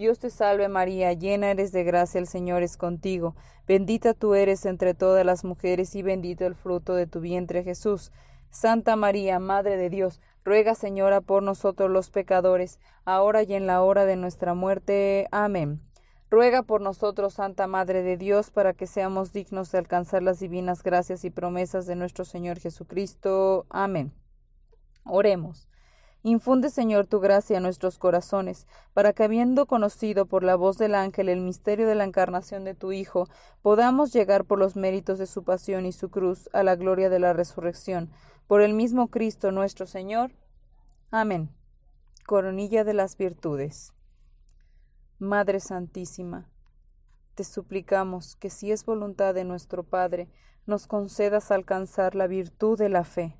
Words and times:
Dios 0.00 0.18
te 0.18 0.30
salve 0.30 0.66
María, 0.70 1.12
llena 1.12 1.50
eres 1.50 1.72
de 1.72 1.84
gracia, 1.84 2.18
el 2.18 2.26
Señor 2.26 2.62
es 2.62 2.78
contigo. 2.78 3.36
Bendita 3.68 4.14
tú 4.14 4.32
eres 4.32 4.64
entre 4.64 4.94
todas 4.94 5.26
las 5.26 5.44
mujeres, 5.44 5.94
y 5.94 6.00
bendito 6.00 6.46
el 6.46 6.54
fruto 6.54 6.94
de 6.94 7.06
tu 7.06 7.20
vientre, 7.20 7.62
Jesús. 7.64 8.10
Santa 8.48 8.96
María, 8.96 9.38
Madre 9.38 9.76
de 9.76 9.90
Dios, 9.90 10.22
Ruega, 10.42 10.74
Señora, 10.74 11.20
por 11.20 11.42
nosotros 11.42 11.90
los 11.90 12.08
pecadores, 12.08 12.78
ahora 13.04 13.42
y 13.42 13.52
en 13.52 13.66
la 13.66 13.82
hora 13.82 14.06
de 14.06 14.16
nuestra 14.16 14.54
muerte. 14.54 15.28
Amén. 15.32 15.82
Ruega 16.30 16.62
por 16.62 16.80
nosotros, 16.80 17.34
Santa 17.34 17.66
Madre 17.66 18.02
de 18.02 18.16
Dios, 18.16 18.50
para 18.50 18.72
que 18.72 18.86
seamos 18.86 19.34
dignos 19.34 19.70
de 19.70 19.76
alcanzar 19.80 20.22
las 20.22 20.40
divinas 20.40 20.82
gracias 20.82 21.26
y 21.26 21.30
promesas 21.30 21.84
de 21.84 21.96
nuestro 21.96 22.24
Señor 22.24 22.58
Jesucristo. 22.58 23.66
Amén. 23.68 24.14
Oremos. 25.04 25.68
Infunde, 26.22 26.68
Señor, 26.68 27.06
tu 27.06 27.18
gracia 27.18 27.56
a 27.56 27.60
nuestros 27.60 27.96
corazones, 27.96 28.66
para 28.92 29.14
que, 29.14 29.24
habiendo 29.24 29.64
conocido 29.66 30.26
por 30.26 30.42
la 30.42 30.54
voz 30.54 30.76
del 30.76 30.94
ángel 30.94 31.30
el 31.30 31.40
misterio 31.40 31.86
de 31.86 31.94
la 31.94 32.04
encarnación 32.04 32.64
de 32.64 32.74
tu 32.74 32.92
Hijo, 32.92 33.26
podamos 33.62 34.12
llegar 34.12 34.44
por 34.44 34.58
los 34.58 34.76
méritos 34.76 35.18
de 35.18 35.26
su 35.26 35.44
pasión 35.44 35.86
y 35.86 35.92
su 35.92 36.10
cruz 36.10 36.50
a 36.52 36.62
la 36.62 36.76
gloria 36.76 37.08
de 37.08 37.20
la 37.20 37.32
resurrección 37.32 38.10
por 38.50 38.62
el 38.62 38.74
mismo 38.74 39.08
Cristo 39.08 39.52
nuestro 39.52 39.86
Señor. 39.86 40.32
Amén. 41.10 41.50
Coronilla 42.26 42.82
de 42.82 42.94
las 42.94 43.16
Virtudes. 43.16 43.94
Madre 45.20 45.60
Santísima, 45.60 46.50
te 47.34 47.44
suplicamos 47.44 48.36
que 48.36 48.50
si 48.50 48.72
es 48.72 48.84
voluntad 48.84 49.34
de 49.34 49.44
nuestro 49.44 49.84
Padre, 49.84 50.28
nos 50.66 50.86
concedas 50.86 51.50
alcanzar 51.50 52.14
la 52.14 52.26
virtud 52.26 52.76
de 52.76 52.88
la 52.88 53.04
fe. 53.04 53.39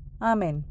Amén. 0.23 0.67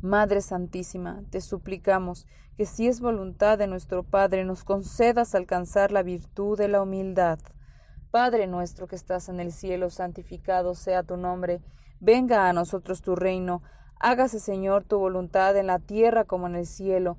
Madre 0.00 0.40
Santísima, 0.40 1.22
te 1.28 1.42
suplicamos 1.42 2.26
que 2.56 2.64
si 2.64 2.88
es 2.88 3.02
voluntad 3.02 3.58
de 3.58 3.66
nuestro 3.66 4.04
Padre 4.04 4.46
nos 4.46 4.64
concedas 4.64 5.34
alcanzar 5.34 5.92
la 5.92 6.02
virtud 6.02 6.56
de 6.56 6.68
la 6.68 6.80
humildad. 6.80 7.38
Padre 8.10 8.46
nuestro 8.46 8.86
que 8.86 8.96
estás 8.96 9.28
en 9.28 9.38
el 9.38 9.52
cielo, 9.52 9.90
santificado 9.90 10.74
sea 10.74 11.02
tu 11.02 11.18
nombre, 11.18 11.60
venga 12.00 12.48
a 12.48 12.54
nosotros 12.54 13.02
tu 13.02 13.16
reino, 13.16 13.62
hágase 14.00 14.40
Señor 14.40 14.84
tu 14.84 14.98
voluntad 14.98 15.54
en 15.58 15.66
la 15.66 15.78
tierra 15.78 16.24
como 16.24 16.46
en 16.46 16.54
el 16.54 16.64
cielo. 16.64 17.18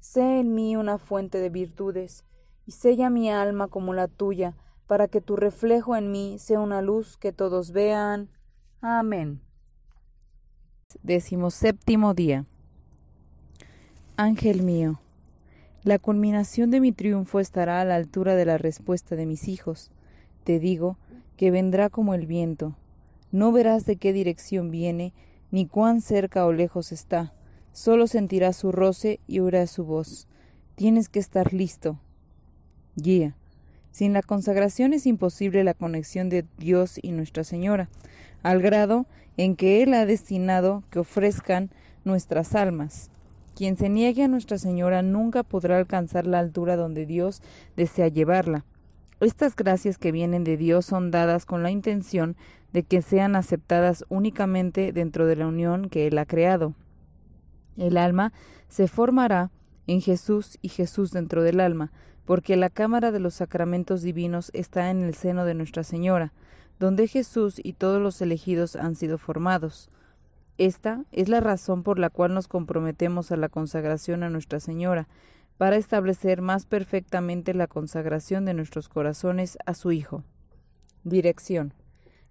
Sé 0.00 0.40
en 0.40 0.54
mí 0.54 0.76
una 0.76 0.98
fuente 0.98 1.38
de 1.38 1.50
virtudes, 1.50 2.24
y 2.66 2.72
sella 2.72 3.10
mi 3.10 3.30
alma 3.30 3.68
como 3.68 3.94
la 3.94 4.08
tuya, 4.08 4.56
para 4.86 5.08
que 5.08 5.20
tu 5.20 5.36
reflejo 5.36 5.96
en 5.96 6.10
mí 6.10 6.38
sea 6.38 6.60
una 6.60 6.82
luz 6.82 7.16
que 7.16 7.32
todos 7.32 7.72
vean. 7.72 8.30
Amén. 8.80 9.40
Décimo 11.02 11.50
séptimo 11.50 12.14
día. 12.14 12.46
Ángel 14.16 14.62
mío 14.62 14.98
la 15.88 15.98
culminación 15.98 16.70
de 16.70 16.80
mi 16.80 16.92
triunfo 16.92 17.40
estará 17.40 17.80
a 17.80 17.84
la 17.84 17.94
altura 17.94 18.34
de 18.34 18.44
la 18.44 18.58
respuesta 18.58 19.16
de 19.16 19.24
mis 19.24 19.48
hijos. 19.48 19.90
Te 20.44 20.58
digo 20.58 20.98
que 21.38 21.50
vendrá 21.50 21.88
como 21.88 22.12
el 22.12 22.26
viento. 22.26 22.76
No 23.30 23.52
verás 23.52 23.86
de 23.86 23.96
qué 23.96 24.12
dirección 24.12 24.70
viene, 24.70 25.14
ni 25.50 25.66
cuán 25.66 26.02
cerca 26.02 26.44
o 26.44 26.52
lejos 26.52 26.92
está. 26.92 27.32
Solo 27.78 28.08
sentirás 28.08 28.56
su 28.56 28.72
roce 28.72 29.20
y 29.28 29.38
oirás 29.38 29.70
su 29.70 29.84
voz. 29.84 30.26
Tienes 30.74 31.08
que 31.08 31.20
estar 31.20 31.54
listo. 31.54 32.00
Guía. 32.96 33.36
Sin 33.92 34.12
la 34.12 34.22
consagración 34.22 34.92
es 34.94 35.06
imposible 35.06 35.62
la 35.62 35.74
conexión 35.74 36.28
de 36.28 36.44
Dios 36.56 36.98
y 37.00 37.12
Nuestra 37.12 37.44
Señora, 37.44 37.88
al 38.42 38.60
grado 38.62 39.06
en 39.36 39.54
que 39.54 39.80
Él 39.84 39.94
ha 39.94 40.06
destinado 40.06 40.82
que 40.90 40.98
ofrezcan 40.98 41.70
nuestras 42.02 42.56
almas. 42.56 43.12
Quien 43.54 43.76
se 43.76 43.88
niegue 43.88 44.24
a 44.24 44.28
Nuestra 44.28 44.58
Señora 44.58 45.02
nunca 45.02 45.44
podrá 45.44 45.78
alcanzar 45.78 46.26
la 46.26 46.40
altura 46.40 46.74
donde 46.74 47.06
Dios 47.06 47.42
desea 47.76 48.08
llevarla. 48.08 48.64
Estas 49.20 49.54
gracias 49.54 49.98
que 49.98 50.10
vienen 50.10 50.42
de 50.42 50.56
Dios 50.56 50.84
son 50.84 51.12
dadas 51.12 51.46
con 51.46 51.62
la 51.62 51.70
intención 51.70 52.34
de 52.72 52.82
que 52.82 53.02
sean 53.02 53.36
aceptadas 53.36 54.04
únicamente 54.08 54.92
dentro 54.92 55.26
de 55.26 55.36
la 55.36 55.46
unión 55.46 55.88
que 55.88 56.08
Él 56.08 56.18
ha 56.18 56.26
creado. 56.26 56.74
El 57.78 57.96
alma 57.96 58.32
se 58.68 58.88
formará 58.88 59.50
en 59.86 60.00
Jesús 60.00 60.58
y 60.60 60.68
Jesús 60.68 61.12
dentro 61.12 61.42
del 61.42 61.60
alma, 61.60 61.90
porque 62.24 62.56
la 62.56 62.68
cámara 62.68 63.10
de 63.10 63.20
los 63.20 63.34
sacramentos 63.34 64.02
divinos 64.02 64.50
está 64.52 64.90
en 64.90 65.02
el 65.02 65.14
seno 65.14 65.46
de 65.46 65.54
Nuestra 65.54 65.82
Señora, 65.82 66.32
donde 66.78 67.08
Jesús 67.08 67.60
y 67.62 67.72
todos 67.72 68.02
los 68.02 68.20
elegidos 68.20 68.76
han 68.76 68.94
sido 68.96 69.16
formados. 69.16 69.88
Esta 70.58 71.04
es 71.12 71.28
la 71.28 71.40
razón 71.40 71.82
por 71.82 71.98
la 71.98 72.10
cual 72.10 72.34
nos 72.34 72.48
comprometemos 72.48 73.32
a 73.32 73.36
la 73.36 73.48
consagración 73.48 74.22
a 74.22 74.28
Nuestra 74.28 74.60
Señora, 74.60 75.08
para 75.56 75.76
establecer 75.76 76.40
más 76.40 76.66
perfectamente 76.66 77.52
la 77.52 77.66
consagración 77.66 78.44
de 78.44 78.54
nuestros 78.54 78.88
corazones 78.88 79.58
a 79.66 79.74
su 79.74 79.90
Hijo. 79.90 80.22
Dirección. 81.02 81.74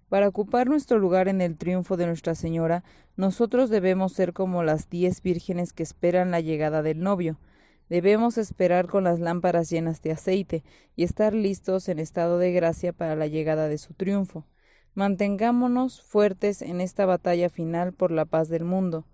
Para 0.08 0.28
ocupar 0.28 0.68
nuestro 0.68 0.98
lugar 0.98 1.28
en 1.28 1.42
el 1.42 1.58
triunfo 1.58 1.98
de 1.98 2.06
Nuestra 2.06 2.34
Señora, 2.34 2.82
nosotros 3.16 3.68
debemos 3.68 4.14
ser 4.14 4.32
como 4.32 4.62
las 4.62 4.88
diez 4.88 5.22
vírgenes 5.22 5.74
que 5.74 5.82
esperan 5.82 6.30
la 6.30 6.40
llegada 6.40 6.82
del 6.82 7.00
novio. 7.00 7.38
Debemos 7.90 8.38
esperar 8.38 8.86
con 8.86 9.04
las 9.04 9.20
lámparas 9.20 9.68
llenas 9.68 10.00
de 10.00 10.12
aceite 10.12 10.64
y 10.96 11.04
estar 11.04 11.34
listos 11.34 11.88
en 11.88 11.98
estado 11.98 12.38
de 12.38 12.52
gracia 12.52 12.92
para 12.92 13.16
la 13.16 13.26
llegada 13.26 13.68
de 13.68 13.76
su 13.76 13.92
triunfo. 13.92 14.46
Mantengámonos 14.94 16.02
fuertes 16.02 16.62
en 16.62 16.80
esta 16.80 17.04
batalla 17.04 17.50
final 17.50 17.92
por 17.92 18.10
la 18.10 18.24
paz 18.24 18.48
del 18.48 18.64
mundo. 18.64 19.06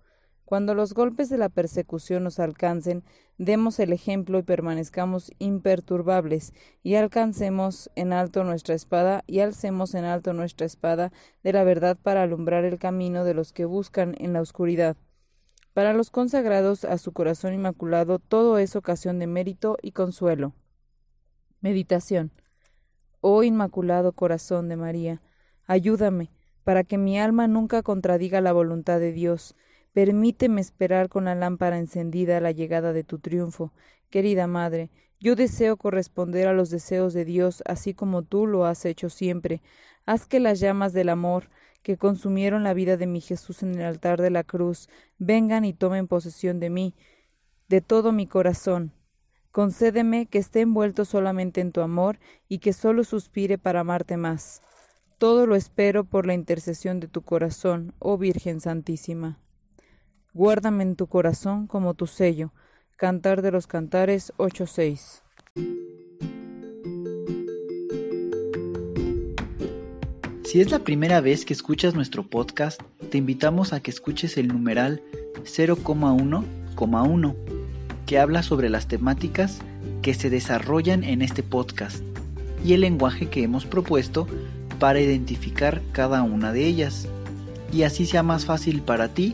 Cuando 0.45 0.75
los 0.75 0.93
golpes 0.93 1.29
de 1.29 1.37
la 1.37 1.49
persecución 1.49 2.23
nos 2.23 2.39
alcancen, 2.39 3.03
demos 3.37 3.79
el 3.79 3.91
ejemplo 3.91 4.37
y 4.37 4.43
permanezcamos 4.43 5.31
imperturbables, 5.39 6.53
y 6.83 6.95
alcancemos 6.95 7.89
en 7.95 8.13
alto 8.13 8.43
nuestra 8.43 8.75
espada, 8.75 9.23
y 9.25 9.39
alcemos 9.39 9.95
en 9.95 10.05
alto 10.05 10.33
nuestra 10.33 10.65
espada 10.65 11.11
de 11.43 11.51
la 11.51 11.63
verdad 11.63 11.97
para 12.01 12.21
alumbrar 12.21 12.63
el 12.63 12.77
camino 12.77 13.23
de 13.23 13.33
los 13.33 13.53
que 13.53 13.65
buscan 13.65 14.15
en 14.19 14.33
la 14.33 14.41
oscuridad. 14.41 14.95
Para 15.73 15.93
los 15.93 16.11
consagrados 16.11 16.85
a 16.85 16.97
su 16.99 17.11
corazón 17.11 17.53
inmaculado, 17.53 18.19
todo 18.19 18.59
es 18.59 18.75
ocasión 18.75 19.19
de 19.19 19.27
mérito 19.27 19.77
y 19.81 19.91
consuelo. 19.91 20.53
Meditación. 21.59 22.31
Oh 23.19 23.41
Inmaculado 23.43 24.13
Corazón 24.13 24.69
de 24.69 24.77
María, 24.77 25.21
Ayúdame, 25.65 26.29
para 26.63 26.83
que 26.83 26.97
mi 26.97 27.19
alma 27.19 27.47
nunca 27.47 27.81
contradiga 27.81 28.39
la 28.39 28.53
voluntad 28.53 28.99
de 28.99 29.11
Dios. 29.11 29.55
Permíteme 29.95 30.59
esperar 30.59 31.07
con 31.07 31.23
la 31.23 31.35
lámpara 31.35 31.77
encendida 31.77 32.41
la 32.41 32.51
llegada 32.51 32.91
de 32.91 33.05
tu 33.05 33.19
triunfo. 33.19 33.71
Querida 34.09 34.45
Madre, 34.45 34.89
yo 35.21 35.37
deseo 35.37 35.77
corresponder 35.77 36.49
a 36.49 36.53
los 36.53 36.69
deseos 36.69 37.13
de 37.13 37.23
Dios 37.23 37.63
así 37.65 37.93
como 37.93 38.21
tú 38.21 38.45
lo 38.45 38.65
has 38.65 38.83
hecho 38.83 39.09
siempre. 39.09 39.61
Haz 40.05 40.27
que 40.27 40.41
las 40.41 40.59
llamas 40.59 40.91
del 40.91 41.07
amor 41.07 41.49
que 41.81 41.95
consumieron 41.95 42.65
la 42.65 42.73
vida 42.73 42.97
de 42.97 43.07
mi 43.07 43.21
Jesús 43.21 43.63
en 43.63 43.75
el 43.75 43.83
altar 43.83 44.21
de 44.21 44.31
la 44.31 44.43
cruz 44.43 44.89
vengan 45.17 45.63
y 45.63 45.71
tomen 45.71 46.07
posesión 46.07 46.59
de 46.59 46.69
mí, 46.69 46.93
de 47.69 47.79
todo 47.79 48.11
mi 48.11 48.27
corazón. 48.27 48.91
Concédeme 49.53 50.25
que 50.25 50.39
esté 50.39 50.59
envuelto 50.59 51.05
solamente 51.05 51.61
en 51.61 51.71
tu 51.71 51.79
amor 51.79 52.19
y 52.49 52.59
que 52.59 52.73
solo 52.73 53.05
suspire 53.05 53.57
para 53.57 53.79
amarte 53.79 54.17
más. 54.17 54.61
Todo 55.19 55.47
lo 55.47 55.55
espero 55.55 56.03
por 56.03 56.27
la 56.27 56.33
intercesión 56.33 56.99
de 56.99 57.07
tu 57.07 57.21
corazón, 57.21 57.93
oh 57.99 58.17
Virgen 58.17 58.59
Santísima. 58.59 59.39
Guárdame 60.35 60.83
en 60.83 60.97
tu 60.97 61.07
corazón 61.07 61.65
como 61.65 61.93
tu 61.93 62.07
sello. 62.07 62.51
Cantar 62.97 63.41
de 63.41 63.51
los 63.51 63.67
Cantares 63.67 64.33
8.6. 64.35 65.21
Si 70.43 70.59
es 70.59 70.71
la 70.71 70.79
primera 70.79 71.21
vez 71.21 71.45
que 71.45 71.53
escuchas 71.53 71.95
nuestro 71.95 72.29
podcast, 72.29 72.81
te 73.09 73.17
invitamos 73.17 73.71
a 73.71 73.79
que 73.79 73.91
escuches 73.91 74.35
el 74.35 74.49
numeral 74.49 75.01
0,1,1, 75.45 77.35
que 78.05 78.19
habla 78.19 78.43
sobre 78.43 78.67
las 78.67 78.89
temáticas 78.89 79.59
que 80.01 80.13
se 80.13 80.29
desarrollan 80.29 81.05
en 81.05 81.21
este 81.21 81.43
podcast 81.43 82.03
y 82.61 82.73
el 82.73 82.81
lenguaje 82.81 83.29
que 83.29 83.43
hemos 83.43 83.65
propuesto 83.65 84.27
para 84.79 84.99
identificar 84.99 85.81
cada 85.93 86.23
una 86.23 86.51
de 86.51 86.65
ellas 86.65 87.07
y 87.71 87.83
así 87.83 88.05
sea 88.05 88.21
más 88.21 88.45
fácil 88.45 88.81
para 88.81 89.07
ti 89.07 89.33